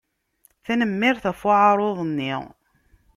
[0.65, 2.33] Tanemmirt ɣef uεaruḍ-nni.